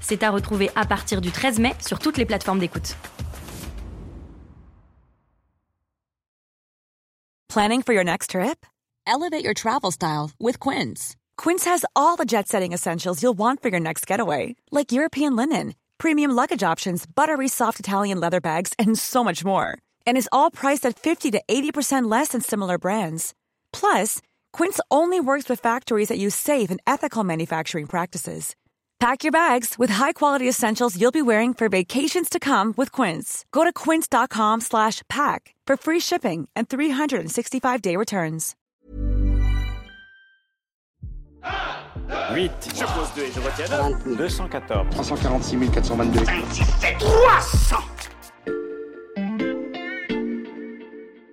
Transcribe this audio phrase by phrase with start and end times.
[0.00, 2.96] C'est à retrouver à partir du 13 mai sur toutes les plateformes d'écoute.
[7.50, 8.64] Planning for your next trip?
[9.08, 11.16] Elevate your travel style with Quince.
[11.36, 15.34] Quince has all the jet setting essentials you'll want for your next getaway, like European
[15.34, 19.76] linen, premium luggage options, buttery soft Italian leather bags, and so much more.
[20.06, 23.34] And is all priced at 50 to 80% less than similar brands.
[23.72, 24.20] Plus,
[24.52, 28.54] Quince only works with factories that use safe and ethical manufacturing practices.
[29.00, 33.46] Pack your bags with high-quality essentials you'll be wearing for vacations to come with Quince.
[33.50, 38.54] Go to quince.com slash pack for free shipping and 365-day returns.
[41.42, 42.50] 8.
[42.76, 43.66] Je pose 2 et je retiens
[44.04, 44.90] 214.
[44.90, 46.20] 346 422.
[46.98, 47.76] 300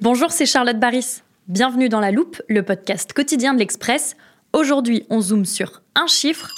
[0.00, 1.22] Bonjour, c'est Charlotte Baris.
[1.46, 4.16] Bienvenue dans La Loupe, le podcast quotidien de l'Express.
[4.52, 6.50] Aujourd'hui, on zoome sur un chiffre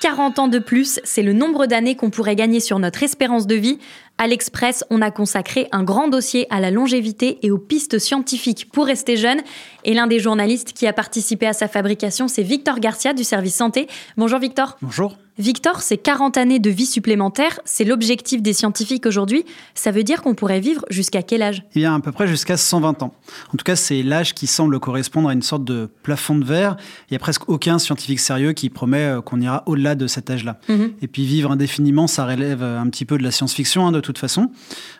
[0.00, 3.54] 40 ans de plus, c'est le nombre d'années qu'on pourrait gagner sur notre espérance de
[3.54, 3.78] vie.
[4.16, 8.70] À l'Express, on a consacré un grand dossier à la longévité et aux pistes scientifiques
[8.72, 9.42] pour rester jeune.
[9.84, 13.54] Et l'un des journalistes qui a participé à sa fabrication, c'est Victor Garcia du service
[13.54, 13.88] santé.
[14.16, 14.78] Bonjour Victor.
[14.80, 15.16] Bonjour.
[15.40, 19.46] Victor, c'est 40 années de vie supplémentaire, c'est l'objectif des scientifiques aujourd'hui.
[19.74, 21.64] Ça veut dire qu'on pourrait vivre jusqu'à quel âge?
[21.74, 23.14] Eh bien, à peu près jusqu'à 120 ans.
[23.48, 26.76] En tout cas, c'est l'âge qui semble correspondre à une sorte de plafond de verre.
[27.08, 30.28] Il n'y a presque aucun scientifique sérieux qui promet euh, qu'on ira au-delà de cet
[30.28, 30.58] âge-là.
[30.68, 30.92] Mhm.
[31.00, 34.18] Et puis, vivre indéfiniment, ça relève un petit peu de la science-fiction, hein, de toute
[34.18, 34.50] façon.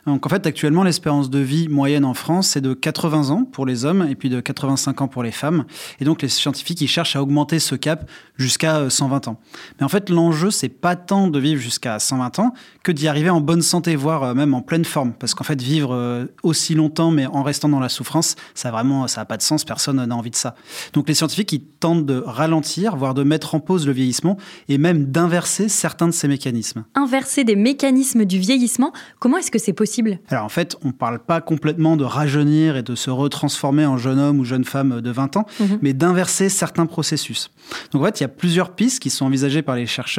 [0.07, 3.67] Donc, en fait, actuellement, l'espérance de vie moyenne en France, c'est de 80 ans pour
[3.67, 5.67] les hommes et puis de 85 ans pour les femmes.
[6.01, 8.09] Et donc, les scientifiques, ils cherchent à augmenter ce cap
[8.39, 9.39] jusqu'à euh, 120 ans.
[9.79, 12.53] Mais en fait, l'enjeu, c'est pas tant de vivre jusqu'à 120 ans
[12.83, 15.13] que d'y arriver en bonne santé, voire euh, même en pleine forme.
[15.13, 19.07] Parce qu'en fait, vivre euh, aussi longtemps, mais en restant dans la souffrance, ça vraiment,
[19.09, 19.65] ça n'a pas de sens.
[19.65, 20.55] Personne n'a envie de ça.
[20.93, 24.37] Donc, les scientifiques, ils tentent de ralentir, voire de mettre en pause le vieillissement
[24.69, 26.85] et même d'inverser certains de ces mécanismes.
[26.95, 30.19] Inverser des mécanismes du vieillissement, comment est-ce que c'est possible?
[30.29, 33.97] Alors en fait, on ne parle pas complètement de rajeunir et de se retransformer en
[33.99, 35.79] jeune homme ou jeune femme de 20 ans, Mhm.
[35.83, 37.51] mais d'inverser certains processus.
[37.93, 40.10] Donc en fait, il y a plusieurs pistes qui sont envisagées par les chercheurs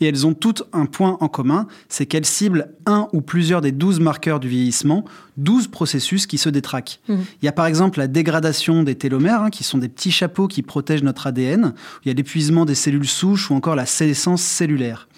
[0.00, 3.72] et elles ont toutes un point en commun, c'est qu'elles ciblent un ou plusieurs des
[3.72, 5.04] 12 marqueurs du vieillissement,
[5.36, 7.00] 12 processus qui se détraquent.
[7.08, 7.24] Mhm.
[7.40, 10.48] Il y a par exemple la dégradation des télomères, hein, qui sont des petits chapeaux
[10.48, 14.42] qui protègent notre ADN, il y a l'épuisement des cellules souches ou encore la sénescence
[14.42, 15.08] cellulaire.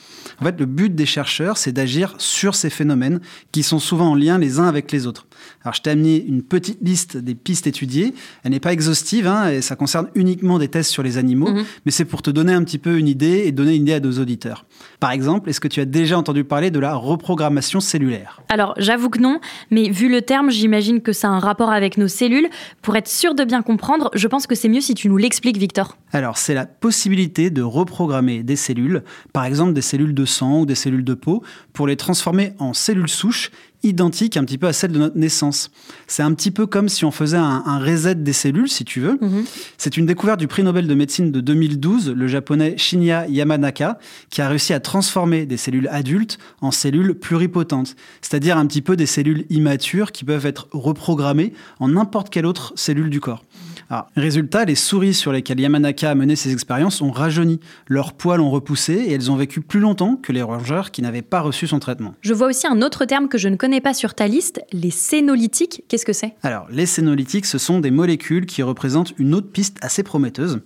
[0.40, 3.20] En fait, le but des chercheurs, c'est d'agir sur ces phénomènes
[3.52, 5.26] qui sont souvent en lien les uns avec les autres.
[5.62, 8.14] Alors, je t'ai amené une petite liste des pistes étudiées.
[8.42, 11.64] Elle n'est pas exhaustive, hein, et ça concerne uniquement des tests sur les animaux, Mhm.
[11.84, 14.00] mais c'est pour te donner un petit peu une idée et donner une idée à
[14.00, 14.64] nos auditeurs.
[15.00, 18.42] Par exemple, est-ce que tu as déjà entendu parler de la reprogrammation cellulaire?
[18.48, 19.40] Alors, j'avoue que non,
[19.70, 22.48] mais vu le terme, j'imagine que ça a un rapport avec nos cellules.
[22.82, 25.56] Pour être sûr de bien comprendre, je pense que c'est mieux si tu nous l'expliques,
[25.58, 25.96] Victor.
[26.12, 29.02] Alors, c'est la possibilité de reprogrammer des cellules,
[29.32, 31.42] par exemple des cellules de sang ou des cellules de peau,
[31.72, 33.50] pour les transformer en cellules souches
[33.84, 35.70] identiques un petit peu à celles de notre naissance.
[36.06, 39.00] C'est un petit peu comme si on faisait un, un reset des cellules, si tu
[39.00, 39.18] veux.
[39.20, 39.44] Mhm.
[39.78, 43.98] C'est une découverte du prix Nobel de médecine de 2012, le japonais Shinya Yamanaka,
[44.30, 48.96] qui a réussi à transformer des cellules adultes en cellules pluripotentes, c'est-à-dire un petit peu
[48.96, 53.44] des cellules immatures qui peuvent être reprogrammées en n'importe quelle autre cellule du corps.
[53.90, 58.40] Alors, résultat, les souris sur lesquelles Yamanaka a mené ses expériences ont rajeuni, leurs poils
[58.40, 61.66] ont repoussé et elles ont vécu plus longtemps que les rongeurs qui n'avaient pas reçu
[61.66, 62.14] son traitement.
[62.22, 64.90] Je vois aussi un autre terme que je ne connais pas sur ta liste, les
[64.90, 65.84] sénolytiques.
[65.88, 66.34] Qu'est-ce que c'est?
[66.42, 70.60] Alors, les sénolytiques, ce sont des molécules qui représentent une autre piste assez prometteuse.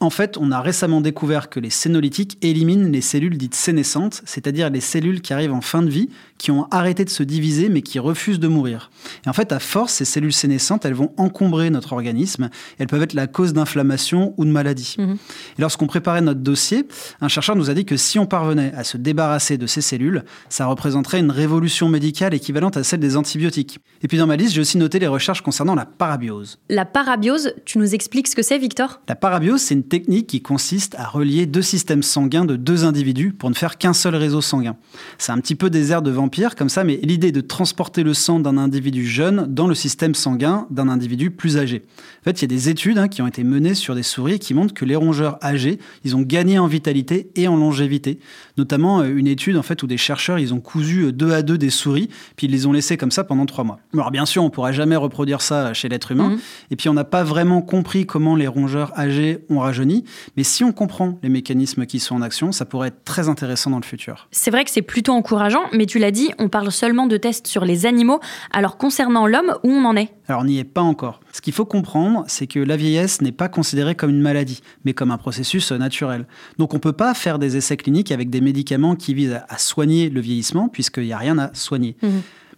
[0.00, 4.68] En fait, on a récemment découvert que les sénolytiques éliminent les cellules dites sénescentes, c'est-à-dire
[4.68, 7.80] les cellules qui arrivent en fin de vie, qui ont arrêté de se diviser mais
[7.80, 8.90] qui refusent de mourir.
[9.24, 12.50] Et en fait, à force, ces cellules sénescentes, elles vont encombrer notre organisme.
[12.78, 14.96] Elles peuvent être la cause d'inflammation ou de maladie.
[14.98, 15.16] Mhm.
[15.58, 16.86] Et lorsqu'on préparait notre dossier,
[17.20, 20.24] un chercheur nous a dit que si on parvenait à se débarrasser de ces cellules,
[20.48, 23.78] ça représenterait une révolution médicale équivalente à celle des antibiotiques.
[24.02, 26.58] Et puis dans ma liste, j'ai aussi noté les recherches concernant la parabiose.
[26.68, 29.00] La parabiose, tu nous expliques ce que c'est, Victor?
[29.08, 33.32] La parabiose, c'est une technique qui consiste à relier deux systèmes sanguins de deux individus
[33.32, 34.76] pour ne faire qu'un seul réseau sanguin.
[35.18, 38.14] C'est un petit peu des airs de vampire comme ça, mais l'idée de transporter le
[38.14, 41.84] sang d'un individu jeune dans le système sanguin d'un individu plus âgé.
[42.20, 43.94] En fait, il y il y a des études hein, qui ont été menées sur
[43.94, 47.56] des souris qui montrent que les rongeurs âgés, ils ont gagné en vitalité et en
[47.56, 48.18] longévité.
[48.56, 51.42] Notamment euh, une étude en fait où des chercheurs, ils ont cousu euh, deux à
[51.42, 53.80] deux des souris, puis ils les ont laissés comme ça pendant trois mois.
[53.94, 56.30] Alors bien sûr, on pourra jamais reproduire ça chez l'être humain.
[56.30, 56.38] Mhm.
[56.70, 60.04] Et puis on n'a pas vraiment compris comment les rongeurs âgés ont rajeuni.
[60.36, 63.70] Mais si on comprend les mécanismes qui sont en action, ça pourrait être très intéressant
[63.70, 64.28] dans le futur.
[64.30, 67.46] C'est vrai que c'est plutôt encourageant, mais tu l'as dit, on parle seulement de tests
[67.46, 68.20] sur les animaux.
[68.52, 70.15] Alors concernant l'homme, où on en est?
[70.28, 71.20] Alors on n'y est pas encore.
[71.32, 74.92] Ce qu'il faut comprendre, c'est que la vieillesse n'est pas considérée comme une maladie, mais
[74.92, 76.26] comme un processus naturel.
[76.58, 79.58] Donc on ne peut pas faire des essais cliniques avec des médicaments qui visent à
[79.58, 81.96] soigner le vieillissement, puisqu'il n'y a rien à soigner.
[82.02, 82.08] Mmh.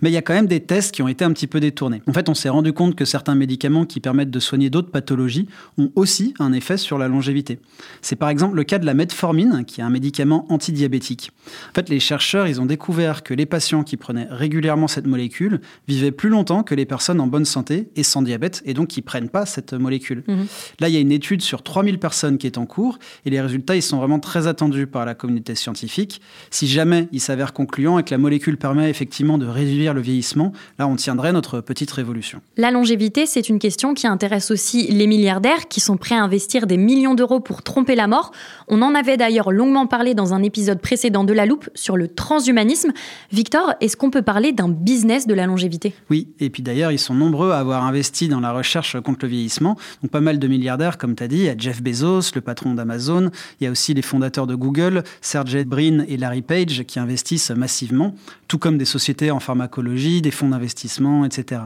[0.00, 2.02] Mais il y a quand même des tests qui ont été un petit peu détournés.
[2.06, 5.48] En fait, on s'est rendu compte que certains médicaments qui permettent de soigner d'autres pathologies
[5.76, 7.58] ont aussi un effet sur la longévité.
[8.02, 11.32] C'est par exemple le cas de la metformine, qui est un médicament antidiabétique.
[11.70, 15.60] En fait, les chercheurs, ils ont découvert que les patients qui prenaient régulièrement cette molécule
[15.86, 19.02] vivaient plus longtemps que les personnes en bonne santé et sans diabète, et donc qui
[19.02, 20.22] prennent pas cette molécule.
[20.28, 20.46] Mhm.
[20.80, 23.40] Là, il y a une étude sur 3000 personnes qui est en cours, et les
[23.40, 26.20] résultats, ils sont vraiment très attendus par la communauté scientifique.
[26.50, 30.52] Si jamais il s'avère concluant et que la molécule permet effectivement de réduire le vieillissement,
[30.78, 32.40] là on tiendrait notre petite révolution.
[32.56, 36.66] La longévité, c'est une question qui intéresse aussi les milliardaires qui sont prêts à investir
[36.66, 38.32] des millions d'euros pour tromper la mort.
[38.68, 42.08] On en avait d'ailleurs longuement parlé dans un épisode précédent de La Loupe sur le
[42.08, 42.92] transhumanisme.
[43.32, 45.94] Victor, est-ce qu'on peut parler d'un business de la longévité?
[46.10, 49.28] Oui, et puis d'ailleurs ils sont nombreux à avoir investi dans la recherche contre le
[49.28, 49.76] vieillissement.
[50.02, 52.40] Donc pas mal de milliardaires, comme tu as dit, il y a Jeff Bezos, le
[52.40, 53.30] patron d'Amazon,
[53.60, 57.50] il y a aussi les fondateurs de Google, Sergey Brin et Larry Page qui investissent
[57.50, 58.14] massivement,
[58.48, 61.62] tout comme des sociétés en pharmacologie des fonds d'investissement, etc.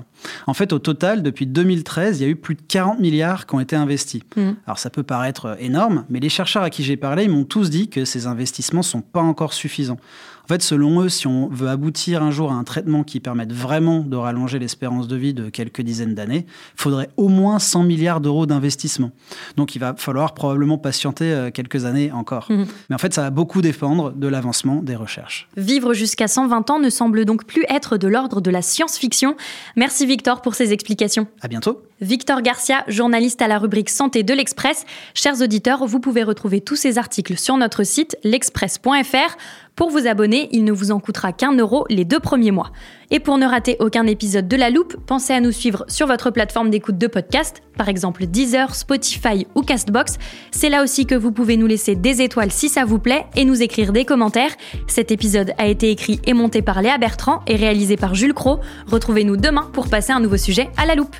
[0.46, 3.54] En fait, au total, depuis 2013, il y a eu plus de 40 milliards qui
[3.54, 4.22] ont été investis.
[4.36, 4.50] Mmh.
[4.66, 7.70] Alors ça peut paraître énorme, mais les chercheurs à qui j'ai parlé, ils m'ont tous
[7.70, 9.98] dit que ces investissements ne sont pas encore suffisants.
[10.52, 14.00] Fait, selon eux, si on veut aboutir un jour à un traitement qui permette vraiment
[14.00, 18.20] de rallonger l'espérance de vie de quelques dizaines d'années, il faudrait au moins 100 milliards
[18.20, 19.12] d'euros d'investissement.
[19.56, 22.49] Donc il va falloir probablement patienter euh, quelques années encore.
[22.50, 22.66] Mhm.
[22.90, 25.49] Mais en fait, ça va beaucoup dépendre de l'avancement des recherches.
[25.56, 29.37] Vivre jusqu'à 120 ans ne semble donc plus être de l'ordre de la science-fiction.
[29.76, 31.28] Merci Victor pour ces explications.
[31.40, 31.82] À bientôt.
[32.02, 34.84] Victor Garcia, journaliste à la rubrique Santé de l'Express.
[35.14, 39.37] Chers auditeurs, vous pouvez retrouver tous ces articles sur notre site l'express.fr.
[39.76, 42.72] Pour vous abonner, il ne vous en coûtera qu'un euro les deux premiers mois.
[43.12, 46.31] Et pour ne rater aucun épisode de La Loupe, pensez à nous suivre sur votre
[46.31, 50.19] plateforme d'écoute de podcast, par exemple Deezer, Spotify ou Castbox.
[50.50, 53.44] C'est là aussi que vous pouvez nous laisser des étoiles si ça vous plaît et
[53.44, 54.56] nous écrire des commentaires.
[54.88, 58.58] Cet épisode a été écrit et monté par Léa Bertrand et réalisé par Jules Cro.
[58.88, 61.16] Retrouvez-nous demain pour passer un nouveau sujet à La Loupe.